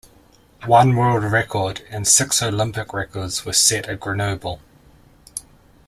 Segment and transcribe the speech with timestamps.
[0.65, 4.59] One world record and six Olympic records were set at Grenoble.